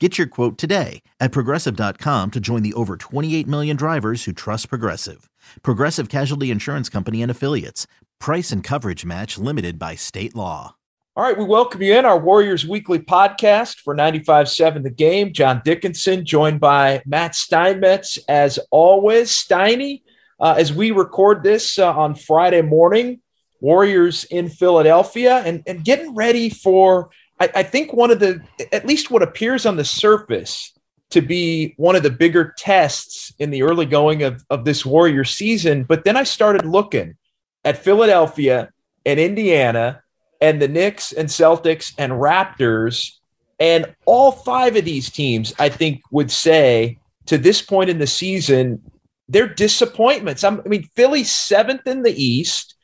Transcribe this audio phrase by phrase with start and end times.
[0.00, 4.68] Get your quote today at progressive.com to join the over 28 million drivers who trust
[4.68, 5.30] Progressive.
[5.62, 7.86] Progressive Casualty Insurance Company and Affiliates.
[8.18, 10.74] Price and coverage match limited by state law.
[11.14, 15.32] All right, we welcome you in our Warriors Weekly podcast for 95.7 The Game.
[15.32, 19.30] John Dickinson, joined by Matt Steinmetz, as always.
[19.30, 20.02] Steiny,
[20.40, 23.20] uh, as we record this uh, on Friday morning,
[23.60, 28.86] Warriors in Philadelphia and, and getting ready for– I, I think one of the, at
[28.86, 30.72] least what appears on the surface
[31.10, 35.24] to be one of the bigger tests in the early going of, of this Warrior
[35.24, 35.84] season.
[35.84, 37.16] But then I started looking
[37.64, 38.70] at Philadelphia
[39.06, 40.02] and Indiana
[40.40, 43.18] and the Knicks and Celtics and Raptors.
[43.60, 48.06] And all five of these teams, I think, would say to this point in the
[48.06, 48.82] season,
[49.28, 50.44] they're disappointments.
[50.44, 52.74] I'm, I mean, Philly's seventh in the East.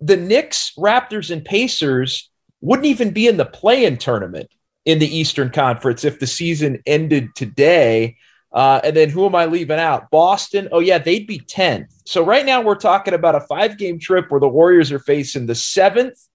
[0.00, 4.50] The Knicks, Raptors, and Pacers wouldn't even be in the play-in tournament
[4.84, 8.16] in the Eastern Conference if the season ended today.
[8.52, 10.10] Uh, and then who am I leaving out?
[10.10, 10.68] Boston.
[10.72, 11.88] Oh, yeah, they'd be 10th.
[12.04, 15.46] So right now we're talking about a five game trip where the Warriors are facing
[15.46, 16.26] the 7th,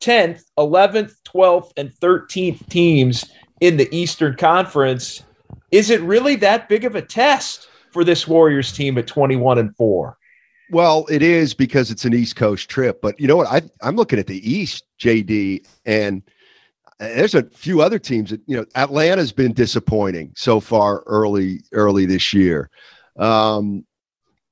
[0.00, 3.30] 10th, 11th, 12th, and 13th teams
[3.60, 5.22] in the Eastern Conference.
[5.70, 9.74] Is it really that big of a test for this Warriors team at 21 and
[9.76, 10.18] 4?
[10.70, 13.00] Well, it is because it's an East Coast trip.
[13.00, 13.48] But you know what?
[13.48, 16.22] I, I'm looking at the East, JD, and
[16.98, 18.64] there's a few other teams that you know.
[18.74, 22.70] Atlanta's been disappointing so far early early this year.
[23.18, 23.84] Um,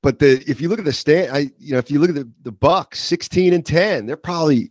[0.01, 2.15] but the if you look at the stand, I you know if you look at
[2.15, 4.69] the the Bucks, 16 and 10, they're probably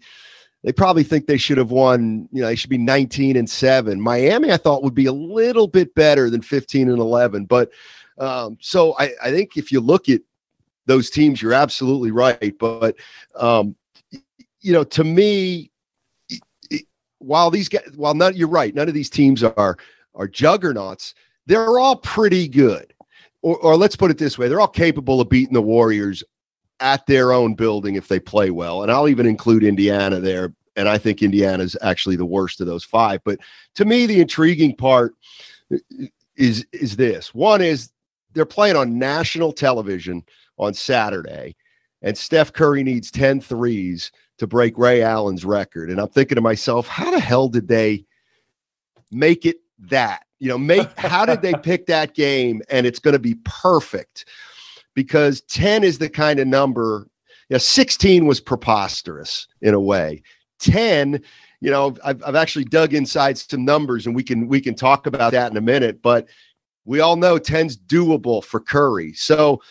[0.63, 2.29] they probably think they should have won.
[2.33, 4.01] You know, they should be 19 and seven.
[4.01, 7.47] Miami, I thought would be a little bit better than 15 and 11.
[7.47, 7.71] But
[8.19, 10.21] um, so I, I think if you look at
[10.87, 12.57] those teams, you're absolutely right.
[12.59, 12.97] But
[13.35, 13.77] um,
[14.61, 15.71] you know, to me,
[17.19, 19.77] while these guys, while not, you're right, none of these teams are
[20.15, 21.15] are juggernauts.
[21.47, 22.93] They're all pretty good,
[23.43, 26.23] or, or let's put it this way: they're all capable of beating the Warriors
[26.81, 28.83] at their own building if they play well.
[28.83, 30.53] And I'll even include Indiana there.
[30.75, 33.21] And I think Indiana's actually the worst of those five.
[33.25, 33.39] But
[33.75, 35.15] to me, the intriguing part
[36.37, 37.91] is is this: one is
[38.33, 40.25] they're playing on national television
[40.59, 41.57] on Saturday,
[42.03, 45.91] and Steph Curry needs 10 threes to break Ray Allen's record.
[45.91, 48.05] And I'm thinking to myself, how the hell did they
[49.11, 50.25] make it that?
[50.41, 54.27] You know, make how did they pick that game and it's going to be perfect?
[54.95, 57.09] Because 10 is the kind of number,
[57.49, 60.23] yeah, 16 was preposterous in a way.
[60.59, 61.23] 10,
[61.61, 65.07] you know, I've, I've actually dug inside some numbers and we can we can talk
[65.07, 66.27] about that in a minute, but
[66.85, 69.13] we all know 10's doable for Curry.
[69.13, 69.63] So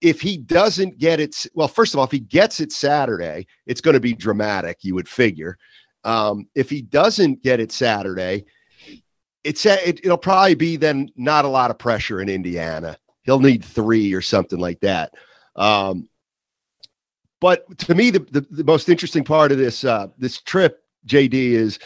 [0.00, 3.80] if he doesn't get it, well, first of all, if he gets it Saturday, it's
[3.80, 5.58] going to be dramatic, you would figure.
[6.04, 8.44] Um, if he doesn't get it Saturday,
[9.44, 12.96] it's it, it'll probably be then not a lot of pressure in Indiana.
[13.22, 15.12] He'll need three or something like that.
[15.56, 16.08] Um,
[17.40, 21.32] but to me, the, the, the, most interesting part of this uh, this trip, JD,
[21.32, 21.78] is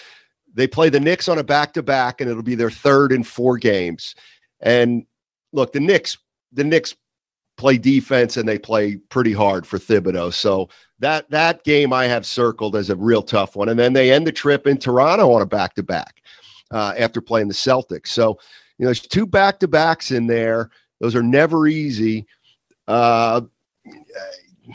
[0.54, 3.24] they play the Knicks on a back to back, and it'll be their third in
[3.24, 4.14] four games.
[4.60, 5.06] And
[5.52, 6.19] look, the Knicks,
[6.52, 6.94] the Knicks
[7.60, 10.32] play defense and they play pretty hard for Thibodeau.
[10.32, 13.68] So that that game I have circled as a real tough one.
[13.68, 16.22] And then they end the trip in Toronto on a back to back
[16.72, 18.08] after playing the Celtics.
[18.08, 18.38] So
[18.78, 20.70] you know, there's two back to backs in there.
[21.00, 22.26] Those are never easy.
[22.88, 23.42] Uh,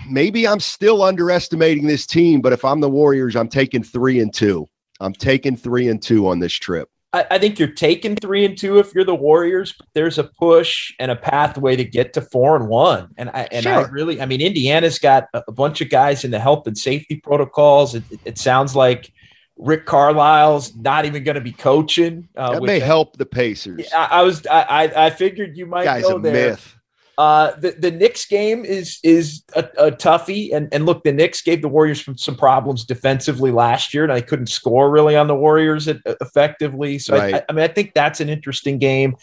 [0.08, 4.32] maybe I'm still underestimating this team, but if I'm the Warriors, I'm taking three and
[4.34, 4.68] two.
[5.00, 6.90] I'm taking three and two on this trip.
[7.16, 9.74] I, I think you're taking three and two if you're the Warriors.
[9.78, 13.14] But there's a push and a pathway to get to four and one.
[13.18, 13.74] And I and sure.
[13.74, 16.78] I really, I mean, Indiana's got a, a, bunch of guys in the health and
[16.78, 17.96] safety protocols.
[17.96, 19.14] It, it, it sounds like
[19.58, 22.28] Rick Carlisle's not even going to be coaching.
[22.36, 22.86] Uh, that may that.
[22.86, 23.88] help the Pacers.
[23.94, 26.34] I, I was I, I figured you might Guy's go a there.
[26.34, 26.76] myth.
[27.18, 31.42] Uh, the the Knicks game is is a, a, toughie, and and look, the Knicks
[31.42, 35.36] gave the Warriors some problems defensively last year, and I couldn't score really on the
[35.36, 37.00] Warriors effectively.
[37.00, 37.36] So right.
[37.36, 39.16] I, I, mean, I think that's an interesting game.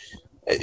[0.50, 0.56] Uh,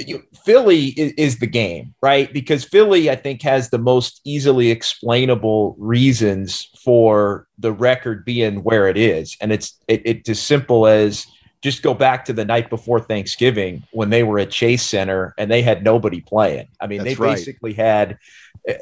[0.44, 2.32] Philly is, is, the game, right?
[2.32, 8.88] Because Philly, I think, has the most easily explainable reasons for the record being where
[8.88, 11.26] it is, and it's it, it's as simple as
[11.62, 15.50] just go back to the night before Thanksgiving when they were at Chase Center and
[15.50, 16.68] they had nobody playing.
[16.80, 17.34] I mean, That's they right.
[17.34, 18.18] basically had
[18.68, 18.74] uh,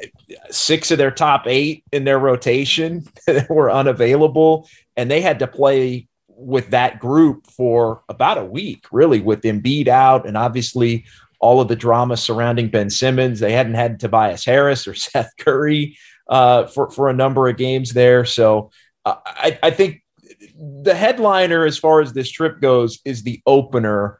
[0.49, 5.47] six of their top eight in their rotation that were unavailable, and they had to
[5.47, 11.05] play with that group for about a week, really, with Embiid out and obviously
[11.41, 13.41] all of the drama surrounding Ben Simmons.
[13.41, 15.97] They hadn't had Tobias Harris or Seth Curry
[16.29, 18.71] uh, for for a number of games there, so.
[19.05, 20.03] Uh, I, I think
[20.39, 24.19] the headliner as far as this trip goes is the opener,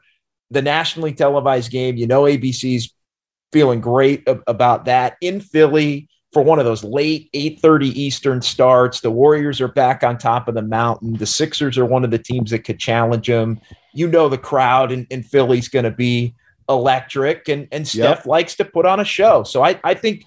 [0.50, 1.96] the nationally televised game.
[1.96, 2.94] You know, ABC's
[3.52, 9.00] feeling great about that in Philly for one of those late 8:30 Eastern starts.
[9.00, 11.14] The Warriors are back on top of the mountain.
[11.14, 13.60] The Sixers are one of the teams that could challenge them.
[13.94, 16.34] You know the crowd in, in Philly's going to be
[16.68, 18.26] electric, and and Steph yep.
[18.26, 19.42] likes to put on a show.
[19.42, 20.24] So I I think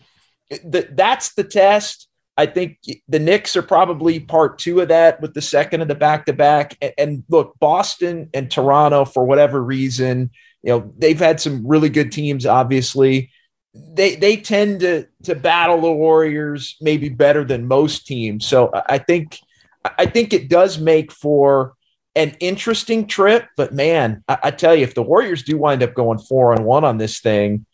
[0.66, 2.08] that that's the test.
[2.36, 5.96] I think the Knicks are probably part two of that with the second of the
[5.96, 6.78] back to back.
[6.98, 10.32] And look, Boston and Toronto, for whatever reason,
[10.64, 13.32] you know, they've had some really good teams, obviously.
[13.76, 18.46] They they tend to to battle the Warriors maybe better than most teams.
[18.46, 19.40] So I think
[19.84, 21.74] I think it does make for
[22.16, 23.48] an interesting trip.
[23.58, 26.66] But man, I, I tell you, if the Warriors do wind up going four and
[26.66, 27.66] one on this thing,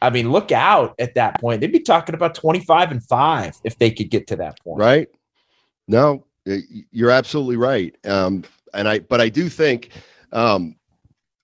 [0.00, 1.60] I mean, look out at that point.
[1.60, 4.78] They'd be talking about 25 and 5 if they could get to that point.
[4.78, 5.08] Right.
[5.86, 7.96] No, you're absolutely right.
[8.04, 9.90] Um, and I, but I do think,
[10.32, 10.76] um,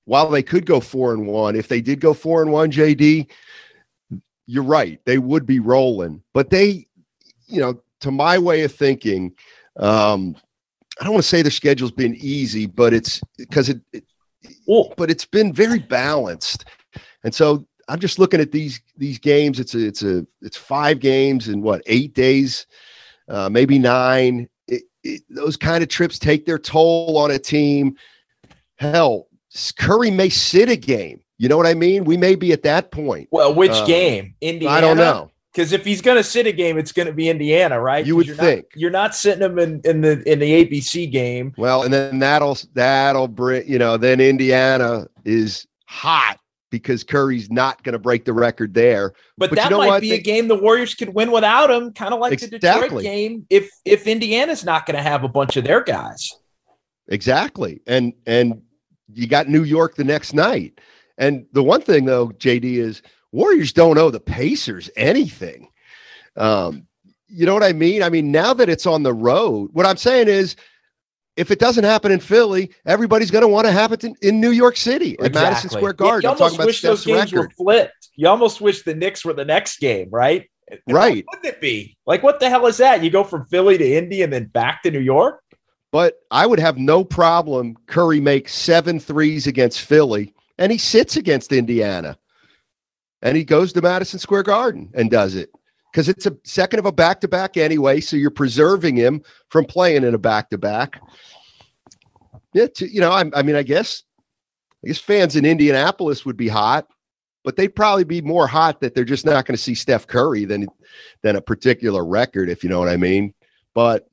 [0.04, 3.30] while they could go four and one, if they did go four and one, JD,
[4.46, 5.00] you're right.
[5.06, 6.86] They would be rolling, but they,
[7.46, 9.32] you know, to my way of thinking,
[9.76, 10.36] um,
[11.00, 14.04] I don't want to say the schedule's been easy, but it's because it, it
[14.96, 16.66] but it's been very balanced.
[17.24, 19.60] And so I'm just looking at these these games.
[19.60, 22.66] It's a it's a it's five games in what eight days,
[23.28, 24.48] uh, maybe nine.
[24.68, 27.96] It, it, those kind of trips take their toll on a team.
[28.76, 29.28] Hell,
[29.78, 31.20] Curry may sit a game.
[31.38, 32.04] You know what I mean?
[32.04, 33.28] We may be at that point.
[33.30, 34.34] Well, which uh, game?
[34.40, 34.76] Indiana.
[34.76, 35.30] I don't know.
[35.52, 38.04] Because if he's going to sit a game, it's going to be Indiana, right?
[38.04, 41.10] You would you're think not, you're not sitting him in, in the in the ABC
[41.10, 41.54] game.
[41.56, 46.40] Well, and then that'll that'll bring you know then Indiana is hot
[46.78, 49.12] because Curry's not going to break the record there.
[49.38, 50.00] But, but that you know might what?
[50.00, 52.58] be they, a game the Warriors could win without him, kind of like exactly.
[52.58, 53.46] the Detroit game.
[53.48, 56.32] If if Indiana's not going to have a bunch of their guys,
[57.08, 58.60] exactly, and and
[59.12, 60.80] you got New York the next night.
[61.16, 65.68] And the one thing though, JD is Warriors don't owe the Pacers anything.
[66.36, 66.88] Um,
[67.28, 68.02] you know what I mean?
[68.02, 70.56] I mean, now that it's on the road, what I'm saying is
[71.36, 74.40] if it doesn't happen in Philly, everybody's going to want to have it in, in
[74.40, 75.42] New York City at exactly.
[75.42, 76.30] Madison Square Garden.
[76.30, 77.52] You, you almost wish those games record.
[77.58, 78.08] were flipped.
[78.16, 80.48] You almost wish the Knicks were the next game, right?
[80.88, 81.24] right.
[81.28, 81.96] Wouldn't it be?
[82.06, 83.02] Like, what the hell is that?
[83.02, 85.40] You go from Philly to Indy and then back to New York?
[85.90, 87.76] But I would have no problem.
[87.86, 92.16] Curry makes seven threes against Philly, and he sits against Indiana.
[93.22, 95.50] And he goes to Madison Square Garden and does it
[95.94, 98.00] because it's a second of a back to back anyway.
[98.00, 101.00] So you're preserving him from playing in a back to back.
[102.52, 104.02] Yeah, to, you know, I, I mean, I guess,
[104.82, 106.88] I guess fans in Indianapolis would be hot,
[107.44, 110.44] but they'd probably be more hot that they're just not going to see Steph Curry
[110.44, 110.66] than
[111.22, 113.32] than a particular record, if you know what I mean.
[113.72, 114.08] But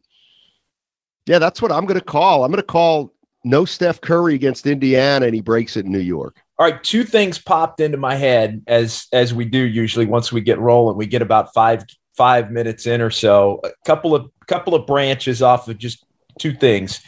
[1.25, 2.43] yeah, that's what I'm going to call.
[2.43, 3.11] I'm going to call
[3.43, 6.41] no Steph Curry against Indiana, and he breaks it in New York.
[6.61, 10.41] All right, two things popped into my head as as we do usually once we
[10.41, 10.95] get rolling.
[10.95, 11.83] We get about five
[12.15, 13.61] five minutes in or so.
[13.63, 16.05] A couple of couple of branches off of just
[16.37, 17.01] two things.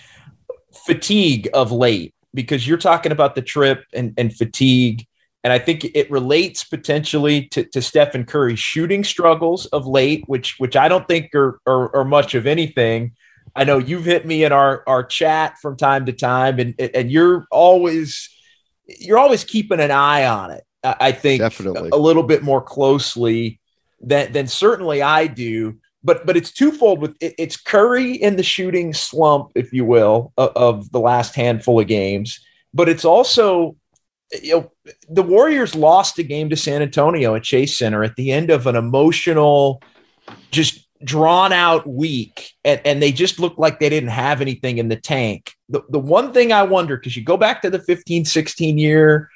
[0.88, 5.06] Fatigue of late, because you're talking about the trip and, and fatigue.
[5.44, 10.56] And I think it relates potentially to, to Stephen Curry's shooting struggles of late, which
[10.58, 13.12] which I don't think are, are, are much of anything.
[13.56, 17.12] I know you've hit me in our, our chat from time to time, and and
[17.12, 18.32] you're always
[19.00, 20.64] you're always keeping an eye on it.
[20.84, 23.60] I think definitely a little bit more closely
[24.02, 25.80] than than certainly I do.
[26.04, 27.00] But but it's twofold.
[27.00, 31.36] With it, it's Curry in the shooting slump, if you will, of, of the last
[31.36, 32.40] handful of games.
[32.74, 33.78] But it's also
[34.42, 34.72] you know
[35.10, 38.68] the Warriors lost a game to San Antonio at Chase Center at the end of
[38.68, 39.82] an emotional,
[40.52, 44.90] just drawn out week and, and they just looked like they didn't have anything in
[44.90, 45.54] the tank.
[45.70, 49.30] The, the one thing I wonder, because you go back to the 15 16 year,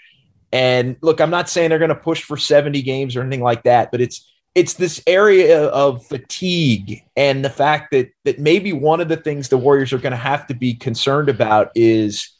[0.52, 3.64] and look, I'm not saying they're going to push for 70 games or anything like
[3.64, 9.00] that, but it's it's this area of fatigue and the fact that that maybe one
[9.00, 12.32] of the things the Warriors are going to have to be concerned about is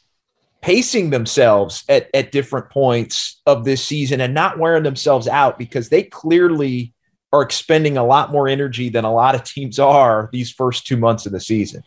[0.60, 5.88] pacing themselves at, at different points of this season and not wearing themselves out because
[5.88, 6.92] they clearly
[7.32, 10.96] are expending a lot more energy than a lot of teams are these first two
[10.96, 11.82] months of the season.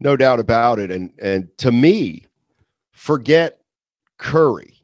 [0.00, 0.90] No doubt about it.
[0.90, 2.26] And and to me,
[2.92, 3.60] forget
[4.18, 4.74] Curry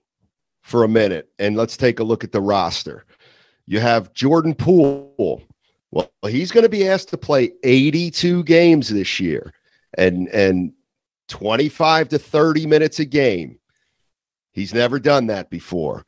[0.62, 3.04] for a minute and let's take a look at the roster.
[3.66, 5.42] You have Jordan Poole.
[5.90, 9.52] Well, he's going to be asked to play 82 games this year
[9.96, 10.72] and and
[11.28, 13.58] 25 to 30 minutes a game.
[14.52, 16.04] He's never done that before.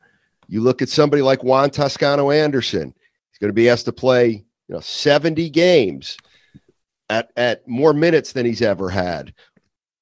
[0.47, 2.93] You look at somebody like Juan Toscano Anderson.
[3.37, 4.27] He's going to be asked to play,
[4.67, 6.17] you know, 70 games
[7.07, 9.31] at at more minutes than he's ever had,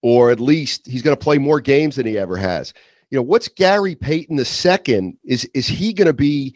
[0.01, 2.73] or at least he's going to play more games than he ever has.
[3.11, 5.17] You know, what's Gary Payton the second?
[5.25, 6.55] Is is he going to be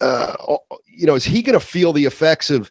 [0.00, 2.70] uh, you know, is he going to feel the effects of,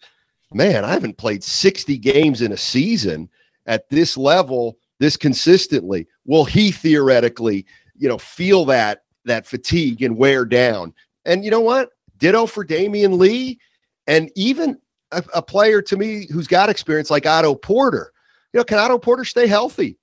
[0.52, 3.30] man, I haven't played 60 games in a season
[3.68, 6.08] at this level, this consistently?
[6.26, 7.66] Will he theoretically,
[7.98, 10.94] you know, feel that that fatigue and wear down?
[11.26, 11.92] And you know what?
[12.18, 13.60] Ditto for Damion Lee,
[14.08, 14.80] and even
[15.12, 18.12] a, a player to me who's got experience like Otto Porter.
[18.54, 19.98] You know, can Otto Porter stay healthy?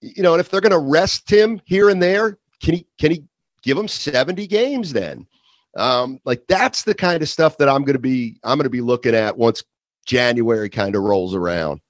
[0.00, 3.10] You know, and if they're going to rest him here and there, can he can
[3.10, 3.24] he
[3.62, 5.26] give him 70 games then?
[5.76, 8.70] Um, like that's the kind of stuff that I'm going to be I'm going to
[8.70, 9.64] be looking at once
[10.06, 11.80] January kind of rolls around.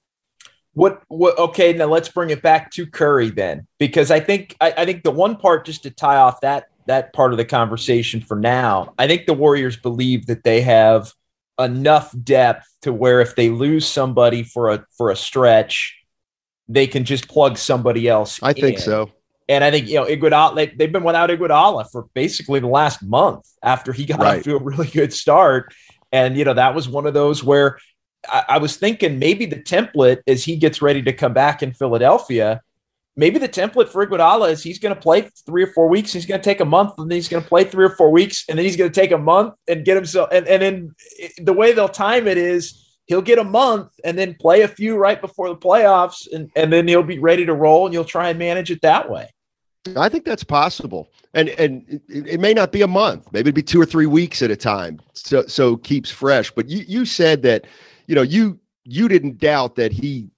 [0.73, 3.67] What what okay, now let's bring it back to Curry then.
[3.77, 7.13] Because I think I, I think the one part just to tie off that that
[7.13, 11.11] part of the conversation for now, I think the Warriors believe that they have
[11.59, 15.95] enough depth to where if they lose somebody for a for a stretch,
[16.67, 18.41] they can just plug somebody else.
[18.41, 19.11] I think so.
[19.49, 23.03] And I think, you know, Iguodala, they, they've been without Iguodala for basically the last
[23.03, 24.37] month after he got right.
[24.37, 25.73] off to a really good start.
[26.11, 27.77] And, you know, that was one of those where
[28.27, 31.73] I, I was thinking maybe the template as he gets ready to come back in
[31.73, 32.61] Philadelphia,
[33.15, 36.13] maybe the template for Iguodala is he's going to play three or four weeks.
[36.13, 38.11] He's going to take a month and then he's going to play three or four
[38.11, 38.45] weeks.
[38.49, 40.29] And then he's going to take a month and get himself.
[40.31, 40.95] And, and then
[41.37, 44.95] the way they'll time it is he'll get a month and then play a few
[44.97, 48.29] right before the playoffs and, and then he'll be ready to roll and you'll try
[48.29, 49.29] and manage it that way.
[49.97, 51.11] I think that's possible.
[51.33, 54.05] And and it, it, may not be a month, maybe it'd be two or three
[54.05, 55.01] weeks at a time.
[55.11, 56.51] So so keeps fresh.
[56.51, 57.65] But you you said that,
[58.07, 60.29] you know, you you didn't doubt that he,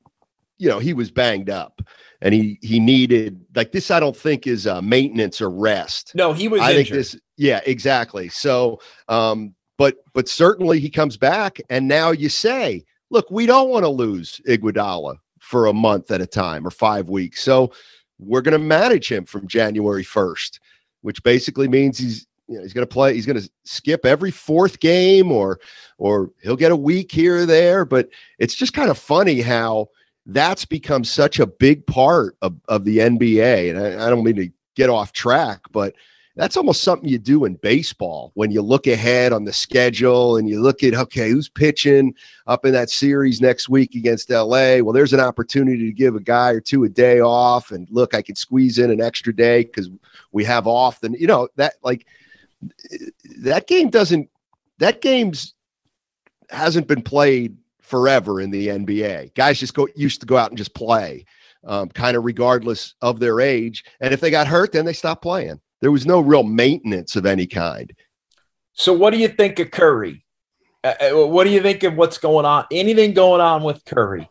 [0.58, 1.80] you know, he was banged up
[2.26, 6.12] and he he needed like this I don't think is uh maintenance or rest.
[6.16, 6.88] No, he was I injured.
[6.88, 8.28] think this yeah, exactly.
[8.30, 13.70] So um but but certainly he comes back and now you say, look, we don't
[13.70, 17.44] want to lose Iguodala for a month at a time or 5 weeks.
[17.44, 17.72] So
[18.18, 20.60] we're going to manage him from January 1st,
[21.02, 24.32] which basically means he's you know, he's going to play he's going to skip every
[24.32, 25.60] fourth game or
[26.00, 29.90] or he'll get a week here or there, but it's just kind of funny how
[30.26, 33.70] that's become such a big part of, of the NBA.
[33.70, 35.94] And I, I don't mean to get off track, but
[36.36, 40.50] that's almost something you do in baseball when you look ahead on the schedule and
[40.50, 42.14] you look at okay who's pitching
[42.48, 46.20] up in that series next week against LA well there's an opportunity to give a
[46.20, 49.64] guy or two a day off and look I can squeeze in an extra day
[49.64, 49.90] cuz
[50.32, 52.06] we have off and you know that like
[53.38, 54.30] that game doesn't
[54.80, 55.54] that game's
[56.50, 60.58] hasn't been played forever in the NBA guys just go used to go out and
[60.58, 61.26] just play
[61.64, 65.22] um, kind of regardless of their age and if they got hurt then they stopped
[65.22, 67.94] playing there was no real maintenance of any kind.
[68.74, 70.26] So, what do you think of Curry?
[70.84, 72.66] Uh, uh what do you think of what's going on?
[72.72, 74.30] Anything going on with Curry?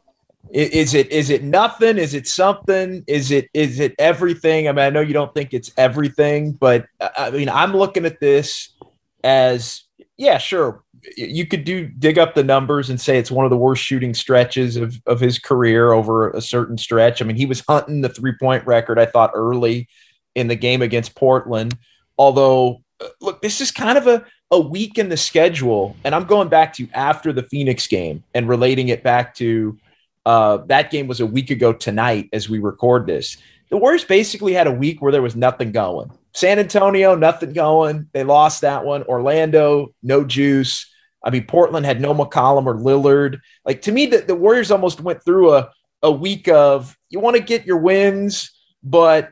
[0.51, 1.99] Is it is it nothing?
[1.99, 3.03] Is it something?
[3.07, 4.69] Is it is it everything?
[4.69, 8.05] I mean, I know you don't think it's everything, but uh, I mean, I'm looking
[8.05, 8.75] at this
[9.23, 9.85] as
[10.17, 10.84] yeah, sure.
[11.17, 14.15] You could do dig up the numbers and say it's one of the worst shooting
[14.15, 17.21] stretches of, of his career over a certain stretch.
[17.21, 19.89] I mean, he was hunting the three point record, I thought, early
[20.35, 21.77] in the game against Portland.
[22.19, 25.97] Although, uh, look, this is kind of a, a week in the schedule.
[26.05, 29.79] And I'm going back to after the Phoenix game and relating it back to
[30.27, 33.37] uh, that game was a week ago tonight as we record this.
[33.71, 36.11] The Warriors basically had a week where there was nothing going.
[36.33, 38.09] San Antonio, nothing going.
[38.13, 39.03] They lost that one.
[39.05, 40.91] Orlando, no juice.
[41.25, 43.41] I mean, Portland had no McCollum or Lillard.
[43.65, 45.71] Like to me, the, the Warriors almost went through a,
[46.03, 48.53] a week of you want to get your wins,
[48.83, 49.31] but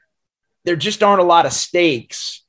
[0.65, 2.43] there just aren't a lot of stakes.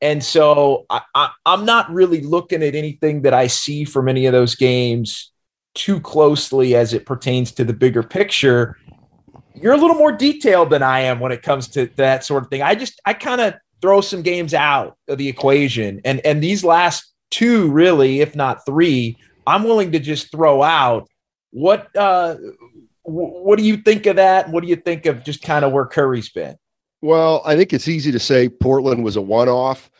[0.00, 4.26] And so I, I, I'm not really looking at anything that I see from any
[4.26, 5.30] of those games
[5.74, 8.76] too closely as it pertains to the bigger picture.
[9.54, 12.50] You're a little more detailed than I am when it comes to that sort of
[12.50, 12.62] thing.
[12.62, 16.64] I just I kind of throw some games out of the equation, and and these
[16.64, 21.08] last two, really, if not three, I'm willing to just throw out.
[21.50, 22.36] What uh,
[23.02, 24.50] what do you think of that?
[24.50, 26.56] What do you think of just kind of where Curry's been?
[27.02, 29.90] Well, I think it's easy to say Portland was a one off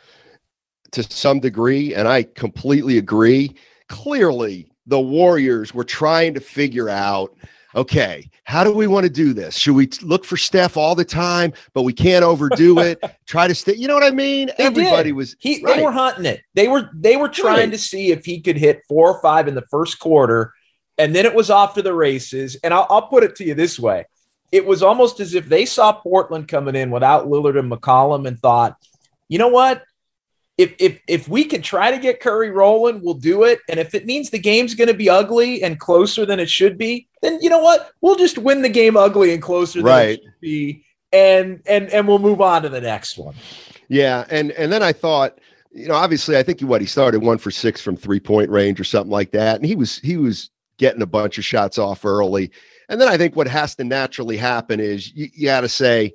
[0.91, 3.55] to some degree, and I completely agree.
[3.89, 7.35] Clearly, the Warriors were trying to figure out
[7.75, 9.55] okay, how do we want to do this?
[9.57, 12.99] Should we look for Steph all the time, but we can't overdo it?
[13.25, 13.75] Try to stay.
[13.75, 14.51] You know what I mean?
[14.57, 15.15] They Everybody did.
[15.15, 15.35] was.
[15.39, 15.77] He, right.
[15.77, 16.41] They were hunting it.
[16.53, 17.71] They were they were trying Right.
[17.71, 20.53] to see if he could hit four or five in the first quarter,
[20.97, 22.57] and then it was off to the races.
[22.63, 24.05] And I'll, I'll put it to you this way:
[24.51, 28.39] it was almost as if they saw Portland coming in without Lillard and McCollum and
[28.39, 28.75] thought,
[29.29, 29.83] you know what?
[30.57, 33.59] If, if if we can try to get Curry rolling, we'll do it.
[33.69, 36.77] And if it means the game's going to be ugly and closer than it should
[36.77, 37.91] be, then you know what?
[38.01, 40.09] We'll just win the game ugly and closer than Right.
[40.19, 43.35] it should be, and and and we'll move on to the next one.
[43.87, 45.39] Yeah, and and then I thought,
[45.71, 48.79] you know, obviously, I think what he started one for six from three point range
[48.79, 52.05] or something like that, and he was he was getting a bunch of shots off
[52.05, 52.51] early.
[52.89, 56.11] And then I think what has to naturally happen is you, you got to say,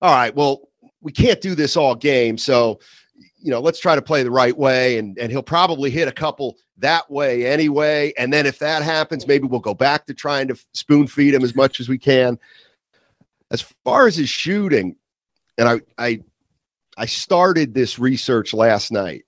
[0.00, 0.68] all right, well,
[1.02, 2.80] we can't do this all game, so
[3.42, 6.12] you know, let's try to play the right way, and and he'll probably hit a
[6.12, 8.12] couple that way anyway.
[8.18, 11.44] And then if that happens, maybe we'll go back to trying to spoon feed him
[11.44, 12.38] as much as we can.
[13.50, 14.96] As far as his shooting,
[15.58, 16.20] and I I
[16.96, 19.24] I started this research last night,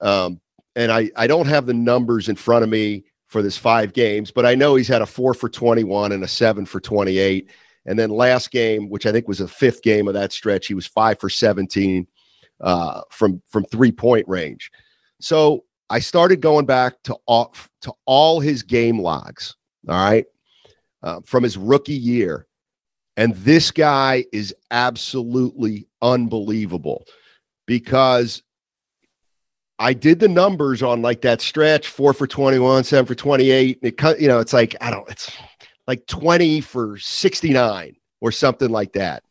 [0.00, 0.40] um,
[0.76, 4.30] and I I don't have the numbers in front of me for this five games,
[4.30, 7.18] but I know he's had a four for twenty one and a seven for twenty
[7.18, 7.50] eight,
[7.86, 10.74] and then last game, which I think was the fifth game of that stretch, he
[10.74, 12.06] was five for seventeen
[12.60, 14.70] uh, from from three point range.
[15.20, 19.56] So I started going back to all to all his game logs.
[19.88, 20.24] All right,
[21.02, 22.46] uh, from his rookie year,
[23.16, 27.04] and this guy is absolutely unbelievable
[27.66, 28.42] because
[29.78, 33.78] I did the numbers on like that stretch four for 21, seven for 28.
[33.82, 35.30] And it, you know, it's like, I don't, it's
[35.86, 39.24] like 20 for 69 or something like that.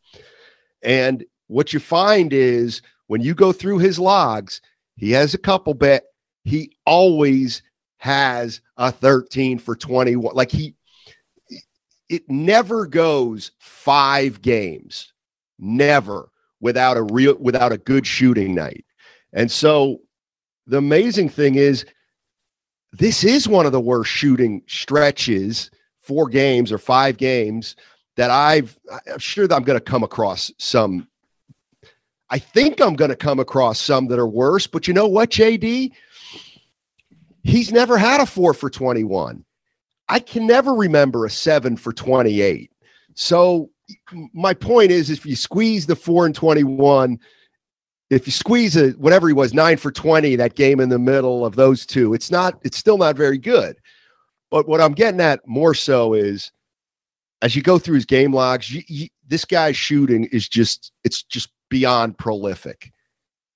[0.84, 4.62] And what you find is when you go through his logs,
[4.96, 6.04] he has a couple bet.
[6.44, 7.62] He always
[7.98, 10.36] has a 13 for 21.
[10.36, 10.76] Like he,
[12.10, 15.14] it never goes five games,
[15.58, 16.30] never
[16.60, 18.86] without a real, without a good shooting night.
[19.32, 20.00] And so
[20.68, 21.86] the amazing thing is,
[22.92, 27.76] this is one of the worst shooting stretches, four games or five games
[28.16, 28.78] that I've,
[29.12, 31.08] I'm sure that I'm going to come across some.
[32.30, 35.32] I think I'm going to come across some that are worse, but you know what,
[35.32, 35.92] JD?
[37.44, 39.44] He's never had a four for 21.
[40.10, 42.72] I can never remember a seven for 28.
[43.16, 43.70] So
[44.34, 47.20] my point is if you squeeze the four and 21,
[48.10, 51.46] if you squeeze a whatever he was, nine for 20, that game in the middle
[51.46, 53.78] of those two, it's not, it's still not very good.
[54.50, 56.52] But what I'm getting at more so is
[57.42, 61.24] as you go through his game logs, you, you, this guy's shooting is just, it's
[61.24, 62.92] just beyond prolific.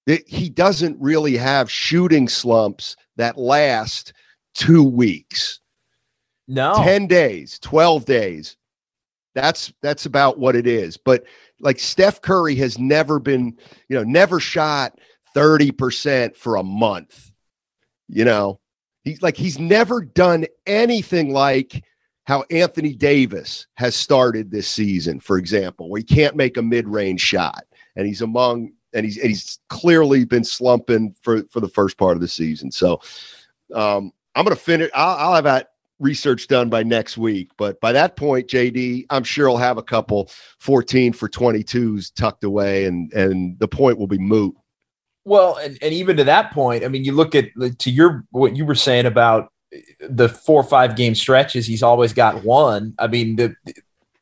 [0.08, 4.14] It, he doesn't really have shooting slumps that last
[4.54, 5.60] two weeks.
[6.48, 8.56] No, 10 days, 12 days.
[9.36, 10.98] That's that's about what it is.
[10.98, 11.26] But
[11.60, 13.58] like Steph Curry has never been,
[13.90, 14.98] you know, never shot
[15.36, 17.32] 30% for a month.
[18.08, 18.62] You know,
[19.04, 21.84] he's like he's never done anything like
[22.24, 27.22] how Anthony Davis has started this season, for example, where he can't make a mid-range
[27.22, 27.66] shot
[27.96, 32.16] and he's among and he's and he's clearly been slumping for for the first part
[32.16, 32.72] of the season.
[32.72, 33.02] So
[33.74, 34.90] um I'm gonna finish.
[34.94, 37.50] I'll, I'll have that research done by next week.
[37.58, 42.44] But by that point, JD, I'm sure he'll have a couple 14 for 22s tucked
[42.44, 44.56] away, and and the point will be moot.
[45.26, 47.48] Well, and, and even to that point, I mean, you look at
[47.80, 49.52] to your what you were saying about
[50.00, 51.66] the four or five game stretches.
[51.68, 52.94] He's always got one.
[53.00, 53.56] I mean, the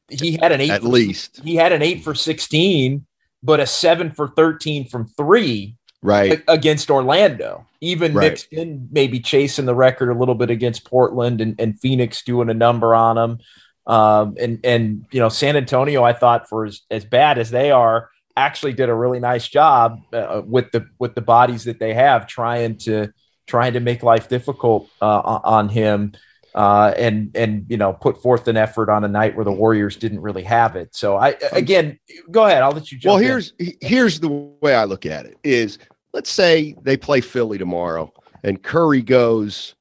[0.09, 1.41] he had an eight At for- least.
[1.43, 3.05] He had an eight for sixteen,
[3.45, 6.43] but a seven for thirteen from three Right.
[6.47, 7.65] against Orlando.
[7.81, 8.29] Even Right.
[8.29, 12.49] mixed in, maybe chasing the record a little bit against Portland and, and Phoenix doing
[12.49, 13.39] a number on them.
[13.87, 17.71] Um, and and you know San Antonio, I thought for as, as bad as they
[17.71, 21.93] are, actually did a really nice job uh, with the with the bodies that they
[21.93, 23.11] have, trying to
[23.47, 26.13] trying to make life difficult uh, on him.
[26.55, 29.97] Uh, and and you know put forth an effort on a night where the Warriors
[29.97, 30.95] didn't really have it.
[30.95, 31.99] So I again,
[32.31, 32.63] go ahead.
[32.63, 33.11] I'll let you jump.
[33.11, 35.77] Well, here's he- here's the way I look at it is
[36.13, 38.13] let's say they play Philly tomorrow
[38.45, 39.75] and Curry goes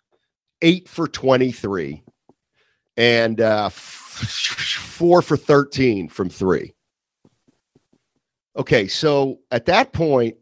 [0.62, 2.02] eight for 23
[2.96, 6.74] and uh, four for 13 from three.
[8.56, 10.36] Okay, so at that point,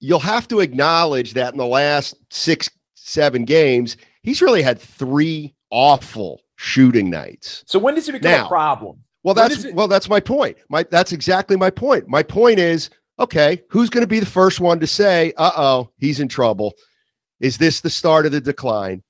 [0.00, 5.54] you'll have to acknowledge that in the last six, seven games, he's really had three
[5.70, 7.62] awful shooting nights.
[7.66, 8.98] So when does it become Now- a problem?
[9.22, 10.56] Well, When that's it- well, that's my point.
[10.68, 12.08] My that's exactly my point.
[12.08, 15.90] My point is, okay, who's going to be the first one to say, "Uh oh,
[15.98, 16.74] he's in trouble"?
[17.40, 19.02] Is this the start of the decline?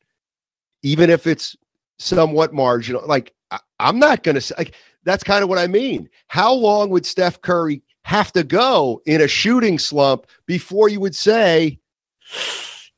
[0.83, 1.57] Even if it's
[1.99, 4.55] somewhat marginal, like I, I'm not going to say.
[4.57, 4.75] Like,
[5.05, 6.09] that's kind of what I mean.
[6.29, 11.15] How long would Steph Curry have to go in a shooting slump before you would
[11.17, 11.81] say,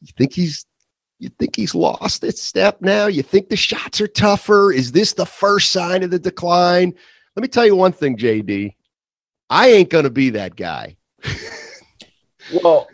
[0.02, 0.66] "You think he's
[1.18, 3.06] you think he's lost its step now?
[3.06, 4.72] You think the shots are tougher?
[4.72, 6.94] Is this the first sign of the decline?
[7.34, 8.74] Let me tell you one thing, JD.
[9.48, 10.96] I ain't going to be that guy.
[12.52, 12.88] Well,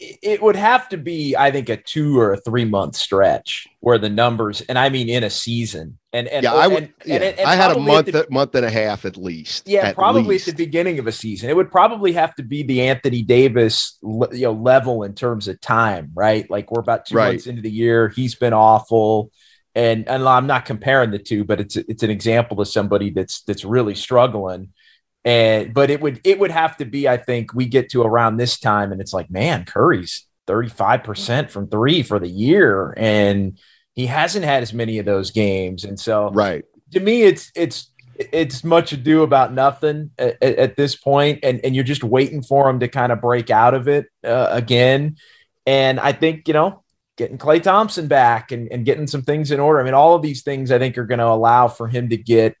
[0.00, 3.98] it would have to be, I think, a two or a three month stretch where
[3.98, 6.76] the numbers, and I mean in a season, and and yeah, I would.
[6.84, 9.68] and- yeah, and- and I had a month, the- month and a half at least.
[9.68, 10.48] Yeah, at probably least.
[10.48, 11.50] at the beginning of a season.
[11.50, 15.60] It would probably have to be the Anthony Davis you know level in terms of
[15.60, 16.48] time, right?
[16.50, 17.32] Like we're about two Right.
[17.32, 18.08] months into the year.
[18.08, 19.30] He's been awful.
[19.74, 23.42] And, and I'm not comparing the two, but it's it's an example of somebody that's
[23.42, 24.72] that's really struggling.
[25.28, 28.38] And but it would it would have to be, I think, we get to around
[28.38, 32.94] this time and it's like, man, Curry's 35% from three for the year.
[32.96, 33.58] And
[33.94, 35.84] he hasn't had as many of those games.
[35.84, 36.64] And so right.
[36.92, 41.74] to me it's it's it's much ado about nothing at, at- this point and and
[41.74, 45.14] you're just waiting for him to kind of break out of it uh, again
[45.66, 46.82] and i think you know
[47.16, 50.22] getting klay thompson back and, and getting some things in order i mean all of
[50.22, 52.56] these things i think are going to allow for him to get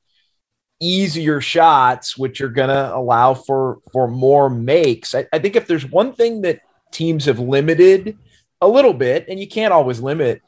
[0.80, 5.66] easier shots which are going to allow for for more makes I, I think if
[5.66, 6.60] there's one thing that
[6.92, 8.16] teams have limited
[8.60, 10.40] a little bit and you can't always limit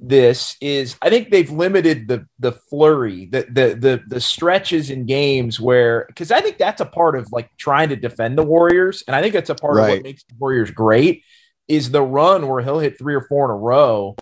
[0.00, 5.04] this is I think they've limited the the flurry, the the the the stretches in
[5.04, 9.04] games where because I think that's a part of like trying to defend the Warriors,
[9.06, 11.22] and I think that's a part of what makes the Warriors great
[11.68, 14.16] is the run where he'll hit three or four in a row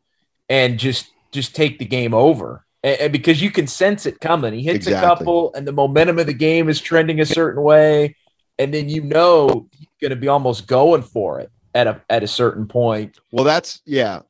[0.48, 2.64] and just just take the game over.
[2.96, 4.54] And, because you can sense it coming.
[4.54, 8.16] He hits a couple and the momentum of the game is trending a certain way.
[8.58, 12.28] And then you know he's gonna be almost going for it at a at a
[12.28, 13.18] certain point.
[13.30, 14.22] Well, that's yeah.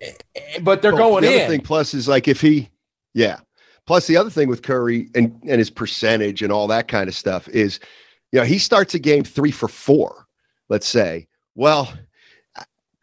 [0.00, 0.12] Eh,
[0.62, 1.40] but they're Well, going the in.
[1.40, 2.70] Other thing plus is like if he,
[3.14, 3.38] yeah.
[3.86, 7.14] Plus the other thing with Curry and and his percentage and all that kind of
[7.14, 7.80] stuff is,
[8.32, 10.26] you know, he starts a game three for four.
[10.68, 11.28] Let's say.
[11.54, 11.92] Well,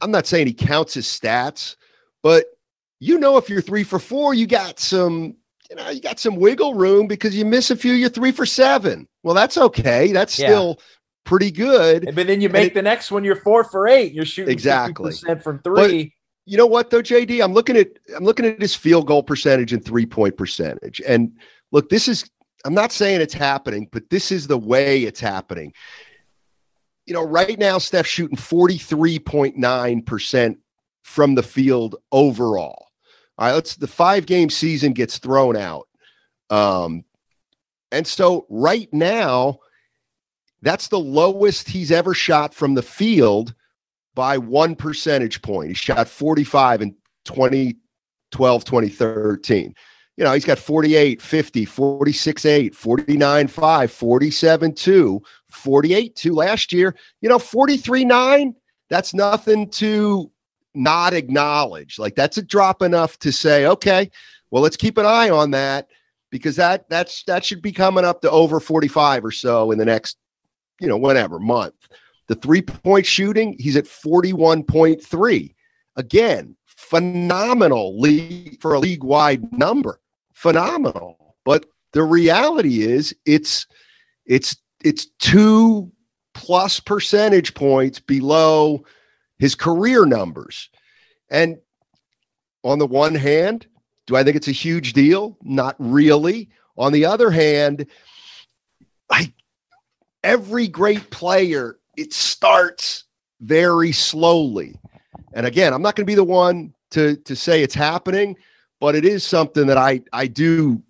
[0.01, 1.75] I'm not saying he counts his stats,
[2.21, 2.45] but
[3.05, 5.35] you know, if you're three for four, you got some,
[5.69, 7.93] you know, you got some wiggle room because you miss a few.
[7.93, 9.07] You're three for seven.
[9.21, 10.11] Well, that's okay.
[10.11, 10.47] That's Yeah.
[10.47, 10.79] still
[11.23, 12.09] pretty good.
[12.15, 14.11] But then you make it- the next one, you're four for eight.
[14.13, 15.11] You're shooting Exactly.
[15.11, 16.13] percent from three.
[16.47, 17.41] you know what though, JD?
[17.43, 20.99] I'm looking at I'm looking at his field goal percentage and three point percentage.
[21.07, 21.31] And
[21.71, 22.27] look, this is
[22.65, 25.73] I'm not saying it's happening, but this is the way it's happening.
[27.05, 30.57] You know, right now Steph's shooting 43.9%
[31.03, 32.84] from the field overall.
[33.37, 35.87] All right, let's the five game season gets thrown out.
[36.49, 37.03] Um,
[37.91, 39.59] and so right now,
[40.61, 43.53] that's the lowest he's ever shot from the field
[44.15, 45.69] by one percentage point.
[45.69, 46.95] He shot 45 in
[47.25, 49.75] 2012, 2013.
[50.17, 55.21] You know, he's got 48, 50, 46, 8, 49, 5, 47, 2,
[55.51, 56.95] 48, 2 last year.
[57.19, 58.55] You know, 43, 9,
[58.89, 60.31] that's nothing to
[60.75, 61.99] not acknowledge.
[61.99, 64.09] Like that's a drop enough to say, okay,
[64.51, 65.87] well, let's keep an eye on that
[66.31, 69.85] because that that's that should be coming up to over 45 or so in the
[69.85, 70.17] next,
[70.79, 71.75] you know, whatever month.
[72.27, 75.55] The three point shooting, he's at 41.3.
[75.95, 79.99] Again, phenomenal league for a league wide number.
[80.33, 81.35] Phenomenal.
[81.45, 83.67] But the reality is it's
[84.25, 85.91] it's it's two
[86.33, 88.83] plus percentage points below
[89.39, 90.69] his career numbers.
[91.29, 91.57] And
[92.63, 93.67] on the one hand,
[94.07, 95.37] do I think it's a huge deal?
[95.41, 96.49] Not really.
[96.77, 97.87] On the other hand,
[99.09, 99.33] I
[100.23, 103.05] every great player it starts
[103.41, 104.75] very slowly.
[105.33, 108.35] And again, I'm not going to be the one to to say it's happening,
[108.79, 110.81] but it is something that I I do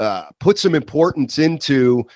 [0.00, 2.06] uh, put some importance into.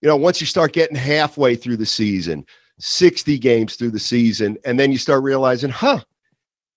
[0.00, 2.44] You know, once you start getting halfway through the season,
[2.78, 6.00] 60 games through the season, and then you start realizing, huh,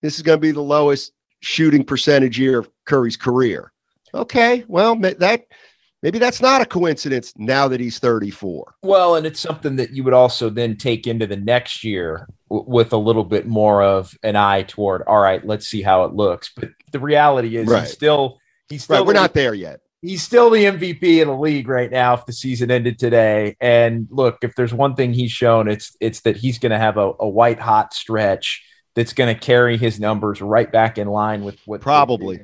[0.02, 3.72] this is going to be the lowest shooting percentage year of Curry's career.
[4.14, 5.46] Okay, well, that
[6.02, 8.76] maybe that's not a coincidence now that he's 34.
[8.84, 12.70] Well, and it's something that you would also then take into the next year w-
[12.70, 16.14] with a little bit more of an eye toward, all right, let's see how it
[16.14, 16.52] looks.
[16.56, 17.82] But the reality is Right.
[17.84, 18.38] he's still
[18.70, 19.82] he's still Right, we're not there yet.
[20.06, 23.56] He's still the MVP in the league right now if the season ended today.
[23.60, 26.98] And look, if there's one thing he's shown, it's it's that he's going to have
[26.98, 28.64] a, a white hot stretch
[28.94, 32.40] that's going to carry his numbers right back in line with what Probably.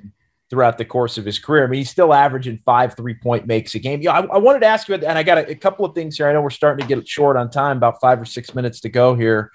[0.49, 1.63] throughout the course of his career.
[1.63, 4.01] I mean, he's still averaging five three point makes a game.
[4.01, 6.17] Yeah, I, I wanted to ask you, and I got a, a couple of things
[6.17, 6.27] here.
[6.27, 8.89] I know we're starting to get short on time, about five or six minutes to
[8.89, 9.51] go here.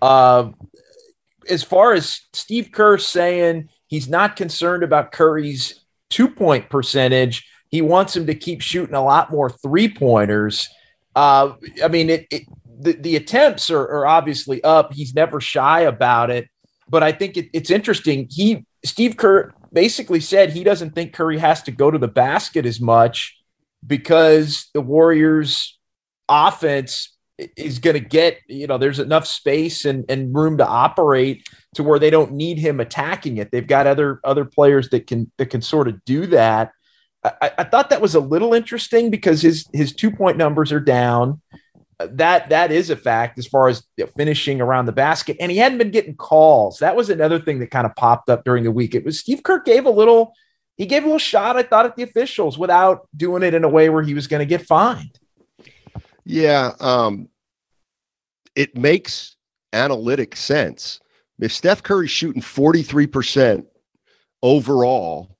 [0.00, 0.50] Uh,
[1.48, 7.80] as far as Steve Kerr saying he's not concerned about Curry's two point percentage, he
[7.80, 10.68] wants him to keep shooting a lot more three pointers.
[11.16, 14.92] Uh, I mean, it, it the, the attempts are, are obviously up.
[14.92, 16.48] He's never shy about it,
[16.88, 18.26] but I think it, it's interesting.
[18.30, 22.66] He Steve Kerr basically said he doesn't think Curry has to go to the basket
[22.66, 23.36] as much
[23.86, 25.78] because the Warriors
[26.28, 27.16] offense
[27.56, 31.82] is going to get, you know, there's enough space and, and room to operate to
[31.82, 33.50] where they don't need him attacking it.
[33.50, 36.72] They've got other other players that can that can sort of do that.
[37.24, 40.80] I, I thought that was a little interesting because his his two point numbers are
[40.80, 41.40] down.
[41.98, 43.82] That that is a fact as far as
[44.16, 46.78] finishing around the basket, and he hadn't been getting calls.
[46.78, 48.94] That was another thing that kind of popped up during the week.
[48.94, 50.32] It was Steve Kerr gave a little,
[50.76, 51.56] he gave a little shot.
[51.56, 54.40] I thought at the officials without doing it in a way where he was going
[54.40, 55.18] to get fined.
[56.24, 57.28] Yeah, um,
[58.54, 59.36] it makes
[59.72, 61.00] analytic sense.
[61.38, 63.64] If Steph Curry's shooting 43%
[64.42, 65.38] overall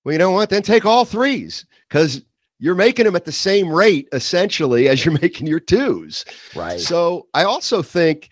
[0.03, 0.49] well, you know what?
[0.49, 2.21] Then take all threes because
[2.59, 6.25] you're making them at the same rate essentially as you're making your twos.
[6.55, 6.79] Right.
[6.79, 8.29] So I also think,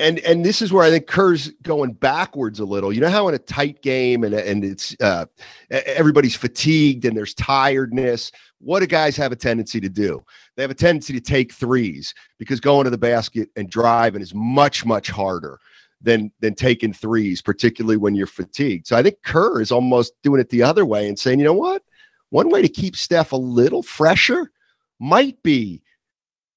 [0.00, 2.92] and and this is where I think Kerr's going backwards a little.
[2.92, 5.26] You know how in a tight game and and it's uh,
[5.70, 8.30] everybody's fatigued and there's tiredness.
[8.60, 10.24] What do guys have a tendency to do?
[10.56, 14.34] They have a tendency to take threes because going to the basket and driving is
[14.34, 15.58] much much harder
[16.00, 18.86] than than taking threes, particularly when you're fatigued.
[18.86, 21.52] So I think Kerr is almost doing it the other way and saying, you know
[21.52, 21.82] what?
[22.30, 24.52] One way to keep Steph a little fresher
[25.00, 25.82] might be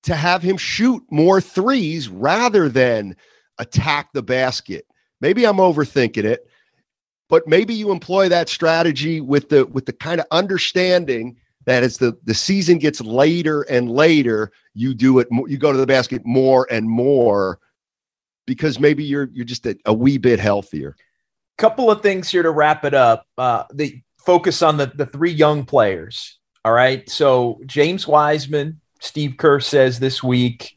[0.04, 3.15] to have him shoot more threes rather than
[3.62, 4.86] attack the basket.
[5.21, 6.47] Maybe I'm overthinking it,
[7.30, 11.97] but maybe you employ that strategy with the with the kind of understanding that as
[11.97, 16.24] the the season gets later and later, you do it you go to the basket
[16.26, 17.60] more and more
[18.45, 20.95] because maybe you're you're just a, a wee bit healthier.
[21.58, 23.28] couple of things here to wrap it up.
[23.38, 26.39] Uh, the focus on the, the three young players.
[26.65, 27.10] All right.
[27.10, 30.76] So James Wiseman, Steve Kerr says this week,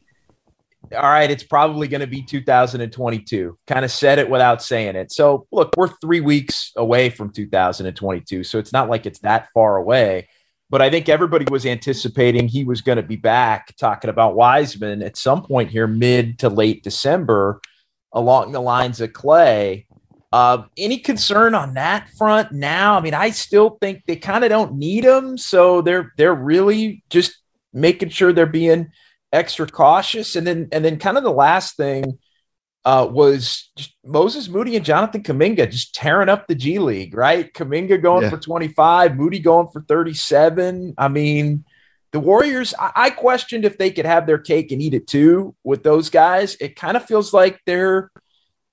[0.93, 3.57] all right, it's probably going to be 2022.
[3.67, 5.11] Kind of said it without saying it.
[5.11, 8.43] So look, we're three weeks away from 2022.
[8.43, 10.27] So it's not like it's that far away.
[10.69, 15.03] But I think everybody was anticipating he was going to be back talking about Wiseman
[15.03, 17.61] at some point here, mid to late December,
[18.11, 19.85] along the lines of Klay.
[20.33, 22.97] Uh, any concern on that front now?
[22.97, 27.03] I mean, I still think they kind of don't need him, so they're they're really
[27.09, 27.37] just
[27.71, 28.89] making sure they're being
[29.35, 30.35] extra cautious.
[30.35, 32.17] And then and then kind of the last thing
[32.85, 33.71] uh, was
[34.05, 37.51] Moses Moody and Jonathan Kuminga just tearing up the G League, right?
[37.51, 38.29] Kuminga going Yeah.
[38.29, 40.93] for 25, Moody going for 37.
[40.97, 41.65] I mean,
[42.11, 45.55] the Warriors, I, I questioned if they could have their cake and eat it too
[45.63, 46.55] with those guys.
[46.61, 48.11] It kind of feels like they're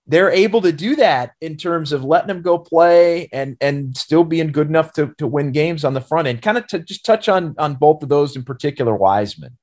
[0.07, 4.25] they're able to do that in terms of letting them go play and and still
[4.25, 6.42] being good enough to, to win games on the front end.
[6.42, 9.57] Kind of to just touch on on both of those in particular, Wiseman.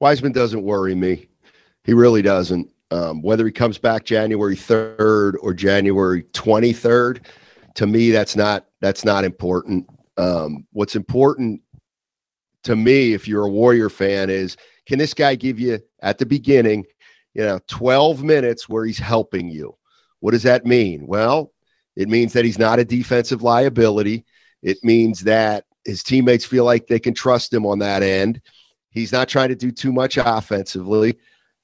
[0.00, 1.28] Wiseman doesn't worry me.
[1.84, 2.70] He really doesn't.
[2.90, 7.24] Um, whether he comes back January 3rd or January 23rd,
[7.74, 9.88] to me, that's not that's not important.
[10.16, 11.60] Um, what's important
[12.64, 14.56] to me, if you're a Warrior fan, is
[14.86, 16.84] can this guy give you at the beginning,
[17.34, 19.76] you know, 12 minutes where he's helping you?
[20.20, 21.06] What does that mean?
[21.06, 21.52] Well,
[21.94, 24.24] it means that he's not a defensive liability.
[24.62, 28.40] It means that his teammates feel like they can trust him on that end.
[28.90, 31.18] He's not trying to do too much offensively.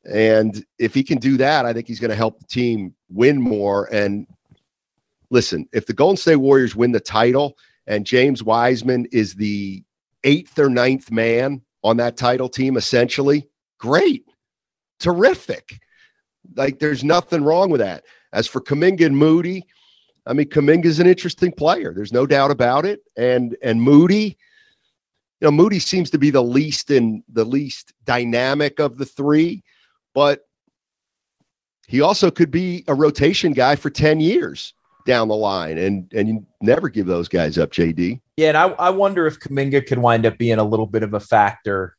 [0.04, 3.40] And if he can do that, I think he's going to help the team win
[3.40, 3.88] more.
[3.92, 4.26] And
[5.30, 7.56] listen, if the Golden State Warriors win the title
[7.86, 9.82] and James Wiseman is the
[10.24, 14.24] eighth or ninth man on that title team, essentially, great,
[15.00, 15.78] terrific.
[16.56, 18.04] Like there's nothing wrong with that.
[18.32, 19.64] As for Kuminga and Moody,
[20.26, 21.92] I mean, Kuminga's an interesting player.
[21.94, 23.00] There's no doubt about it.
[23.16, 24.36] And and Moody,
[25.40, 29.62] you know, Moody seems to be the least in the least dynamic of the three,
[30.14, 30.46] but
[31.86, 34.74] he also could be a rotation guy for 10 years
[35.06, 38.68] down the line and and you never give those guys up jd yeah and i,
[38.68, 41.94] I wonder if kuminga could wind up being a little bit of a factor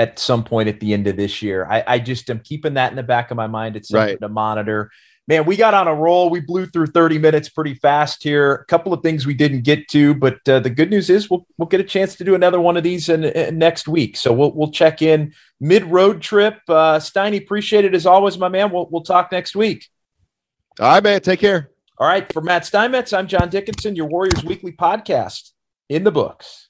[0.00, 1.66] at some point at the end of this year.
[1.70, 3.76] I, I just am keeping that in the back of my mind.
[3.76, 4.20] It's something right.
[4.20, 4.90] to monitor
[5.28, 6.30] man we got on a roll.
[6.30, 8.52] We blew through 30 minutes pretty fast here.
[8.52, 11.46] A couple of things we didn't get to but uh, the good news is we'll,
[11.58, 14.16] we'll get a chance to do another one of these in, in next week.
[14.16, 16.58] So we'll, we'll check in mid road trip.
[16.68, 18.70] Uh, steiny appreciate it as always my man.
[18.70, 19.88] We'll, we'll talk next week.
[20.78, 21.20] All right man.
[21.20, 21.70] Take care.
[22.00, 25.50] All right, for Matt Steinmetz, I'm John Dickinson, your Warriors Weekly podcast
[25.90, 26.69] in the books.